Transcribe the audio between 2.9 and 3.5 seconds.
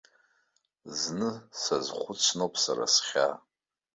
схьаа.